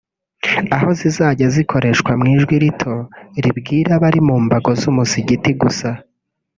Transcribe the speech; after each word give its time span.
aho 0.75 0.89
zizajya 0.99 1.47
zikoreshwa 1.55 2.11
mu 2.19 2.25
ijwi 2.35 2.55
rito 2.63 2.93
ribwira 3.43 3.91
abari 3.97 4.19
mu 4.27 4.35
mbago 4.45 4.69
z’umusigiti 4.79 5.51
gusa 5.61 5.89